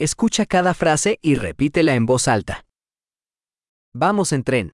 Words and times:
Escucha 0.00 0.46
cada 0.46 0.74
frase 0.74 1.18
y 1.22 1.34
repítela 1.34 1.96
en 1.96 2.06
voz 2.06 2.28
alta. 2.28 2.64
Vamos 3.92 4.32
en 4.32 4.44
tren. 4.44 4.72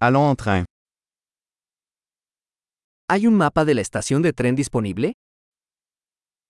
Allons 0.00 0.30
en 0.30 0.36
train. 0.36 0.64
¿Hay 3.10 3.26
un 3.26 3.36
mapa 3.36 3.66
de 3.66 3.74
la 3.74 3.82
estación 3.82 4.22
de 4.22 4.32
tren 4.32 4.54
disponible? 4.56 5.12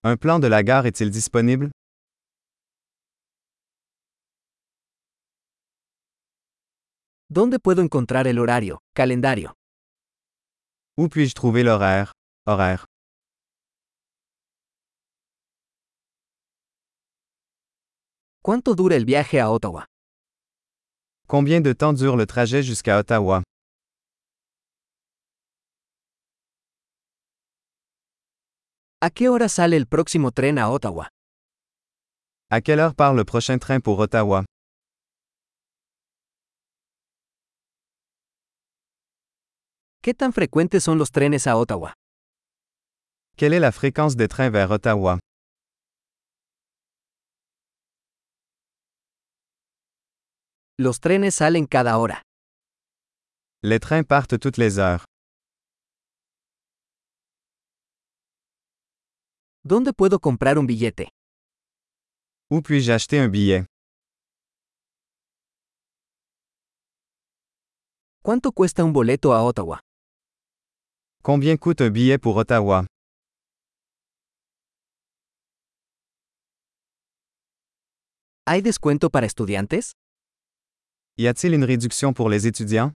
Un 0.05 0.17
plan 0.17 0.41
de 0.41 0.49
la 0.49 0.63
gare 0.63 0.91
est-il 0.91 1.11
disponible? 1.11 1.73
¿Dónde 7.29 7.59
puedo 7.59 7.83
encontrar 7.83 8.29
el 8.29 8.39
horario, 8.39 8.79
calendario? 8.95 9.55
Où 10.97 11.09
puis-je 11.09 11.35
trouver 11.35 11.65
l'horaire? 11.65 12.13
Horaire. 12.47 12.85
¿Cuánto 18.43 18.75
dura 18.75 18.97
el 18.97 19.05
viaje 19.05 19.39
a 19.39 19.51
Ottawa? 19.51 19.85
Combien 21.29 21.63
de 21.63 21.75
temps 21.75 21.93
dure 21.95 22.17
le 22.17 22.25
trajet 22.27 22.63
jusqu'à 22.63 22.97
Ottawa? 22.99 23.43
¿A 29.03 29.11
qué 29.11 29.29
hora 29.29 29.49
sale 29.49 29.77
el 29.77 29.87
próximo 29.87 30.31
tren 30.33 30.59
a 30.59 30.71
Ottawa? 30.71 31.09
À 32.51 32.63
quelle 32.63 32.81
heure 32.81 32.95
part 32.95 33.15
le 33.15 33.25
prochain 33.25 33.59
train 33.59 33.81
pour 33.81 33.99
Ottawa? 33.99 34.45
¿Qué 40.03 40.15
tan 40.15 40.33
frecuentes 40.33 40.81
son 40.83 40.97
los 40.97 41.11
trenes 41.11 41.47
a 41.47 41.57
Ottawa? 41.59 41.93
Quelle 43.37 43.53
est 43.55 43.61
la 43.61 43.73
fréquence 43.73 44.17
des 44.17 44.29
trains 44.29 44.51
vers 44.51 44.71
Ottawa? 44.71 45.19
Los 50.83 50.99
trenes 50.99 51.35
salen 51.35 51.67
cada 51.67 51.99
hora. 51.99 52.23
Les 53.63 53.79
trains 53.81 54.03
partent 54.03 54.39
toutes 54.39 54.57
les 54.57 54.79
heures. 54.79 55.05
¿Dónde 59.63 59.93
puedo 59.93 60.19
comprar 60.21 60.57
un 60.59 60.67
billete? 60.67 61.09
Où 62.51 62.63
puis-je 62.63 62.91
acheter 62.93 63.21
un 63.21 63.29
billet? 63.29 63.67
¿Cuánto 68.23 68.51
cuesta 68.53 68.83
un 68.83 68.95
boleto 68.95 69.35
a 69.35 69.43
Ottawa? 69.45 69.81
Combien 71.23 71.59
coûte 71.59 71.83
un 71.83 71.91
billet 71.91 72.17
pour 72.19 72.39
Ottawa? 72.39 72.87
¿Hay 78.47 78.63
descuento 78.63 79.11
para 79.11 79.27
estudiantes? 79.27 79.93
Y 81.21 81.27
a-t-il 81.27 81.53
une 81.53 81.65
réduction 81.65 82.15
pour 82.15 82.31
les 82.31 82.47
étudiants? 82.47 82.93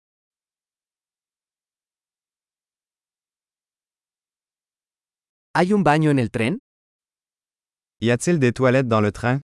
¿Hay 5.56 5.74
un 5.74 5.82
baño 5.82 6.12
en 6.12 6.20
el 6.20 6.30
tren? 6.30 6.60
Y 8.00 8.12
a-t-il 8.12 8.38
des 8.38 8.54
toilettes 8.54 8.88
dans 8.88 9.02
le 9.02 9.12
train? 9.12 9.42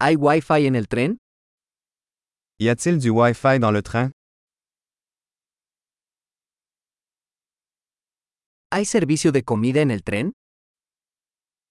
¿Hay 0.00 0.16
Wi-Fi 0.16 0.66
en 0.66 0.74
el 0.74 0.86
tren? 0.86 1.16
Y 2.58 2.68
a-t-il 2.68 2.98
du 2.98 3.08
Wi-Fi 3.08 3.58
dans 3.58 3.72
le 3.72 3.80
train? 3.82 4.10
¿Hay 8.70 8.84
servicio 8.84 9.32
de 9.32 9.42
comida 9.44 9.80
en 9.80 9.90
el 9.90 10.02
tren? 10.02 10.32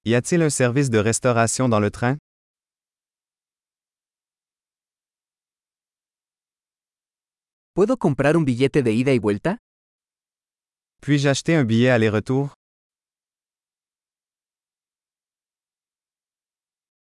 Y 0.04 0.16
a-t-il 0.16 0.42
un 0.42 0.50
service 0.50 0.90
de 0.90 0.98
restauration 0.98 1.70
dans 1.70 1.80
le 1.80 1.92
train? 1.92 2.18
¿Puedo 7.80 7.96
comprar 7.96 8.36
un 8.36 8.44
billete 8.44 8.84
de 8.84 8.92
ida 8.92 9.14
y 9.14 9.20
vuelta? 9.20 9.60
Puis-je 11.00 11.30
acheter 11.30 11.56
un 11.56 11.64
billet 11.64 11.92
aller-retour? 11.92 12.52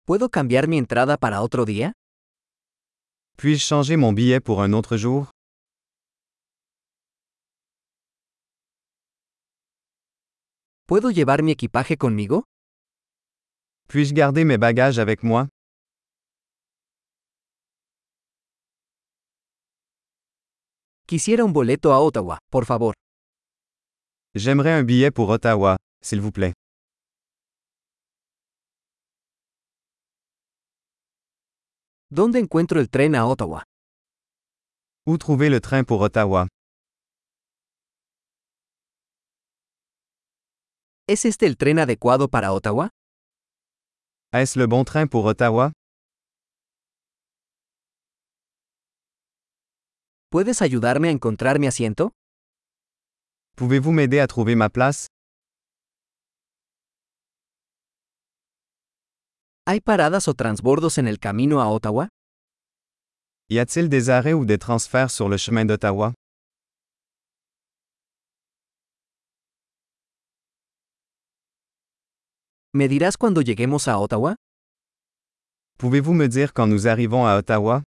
¿Puedo 0.04 0.28
cambiar 0.30 0.66
mi 0.66 0.76
entrada 0.78 1.16
para 1.16 1.42
otro 1.42 1.64
día? 1.64 1.92
Puis-je 3.36 3.64
changer 3.64 3.96
mon 3.96 4.14
billet 4.14 4.40
pour 4.40 4.62
un 4.62 4.72
autre 4.72 4.96
jour? 4.96 5.30
¿Puedo 10.88 11.12
llevar 11.12 11.44
mi 11.44 11.52
equipaje 11.52 11.96
conmigo? 11.96 12.42
Puis-je 13.86 14.12
garder 14.12 14.44
mes 14.44 14.58
bagages 14.58 14.98
avec 14.98 15.22
moi? 15.22 15.46
Quisiera 21.06 21.44
un 21.44 21.52
boleto 21.52 21.92
a 21.92 22.00
Ottawa, 22.00 22.38
por 22.50 22.64
favor. 22.64 22.94
J'aimerais 24.34 24.72
un 24.72 24.84
billet 24.84 25.10
pour 25.10 25.28
Ottawa, 25.28 25.76
s'il 26.02 26.20
vous 26.22 26.32
plaît. 26.32 26.54
¿Dónde 32.10 32.38
encuentro 32.38 32.80
el 32.80 32.88
tren 32.88 33.14
a 33.14 33.26
Ottawa? 33.26 33.64
Où 35.06 35.18
trouver 35.18 35.50
le 35.50 35.60
train 35.60 35.84
pour 35.84 36.00
Ottawa? 36.00 36.48
¿Es 41.06 41.26
este 41.26 41.44
el 41.46 41.56
tren 41.58 41.78
adecuado 41.78 42.28
para 42.28 42.52
Ottawa? 42.54 42.88
Est-ce 44.32 44.58
le 44.58 44.66
bon 44.66 44.84
train 44.84 45.06
pour 45.06 45.26
Ottawa? 45.26 45.72
¿Puedes 50.34 50.62
ayudarme 50.62 51.10
a 51.10 51.12
encontrar 51.12 51.60
mi 51.60 51.68
asiento? 51.68 52.10
Pouvez-vous 53.54 53.92
m'aider 53.92 54.18
à 54.18 54.26
trouver 54.26 54.56
ma 54.56 54.68
place? 54.68 55.06
¿Hay 59.64 59.80
paradas 59.80 60.26
o 60.26 60.34
transbordos 60.34 60.98
en 60.98 61.06
el 61.06 61.20
camino 61.20 61.60
a 61.60 61.68
Ottawa? 61.68 62.08
Y 63.48 63.60
a-t-il 63.60 63.88
des 63.88 64.10
arrêts 64.10 64.34
ou 64.34 64.44
des 64.44 64.58
transferts 64.58 65.12
sur 65.12 65.28
le 65.28 65.36
chemin 65.36 65.66
d'Ottawa? 65.66 66.14
¿Me 72.72 72.88
dirás 72.88 73.16
cuando 73.16 73.40
lleguemos 73.40 73.86
a 73.86 74.00
Ottawa? 74.00 74.34
Pouvez-vous 75.78 76.12
me 76.12 76.26
dire 76.26 76.52
quand 76.52 76.66
nous 76.66 76.88
arrivons 76.88 77.24
à 77.24 77.36
Ottawa? 77.38 77.84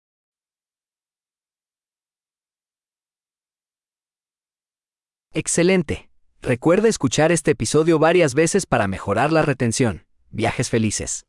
Excelente. 5.39 6.09
Recuerda 6.41 6.89
escuchar 6.89 7.31
este 7.31 7.51
episodio 7.51 7.99
varias 7.99 8.33
veces 8.33 8.65
para 8.65 8.87
mejorar 8.87 9.31
la 9.31 9.43
retención. 9.43 10.03
Viajes 10.31 10.71
felices. 10.71 11.25